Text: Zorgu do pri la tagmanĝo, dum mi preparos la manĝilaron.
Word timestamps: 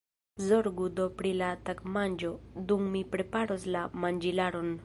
Zorgu 0.45 0.87
do 0.99 1.05
pri 1.19 1.33
la 1.41 1.51
tagmanĝo, 1.69 2.33
dum 2.71 2.91
mi 2.97 3.07
preparos 3.15 3.71
la 3.77 3.89
manĝilaron. 4.07 4.79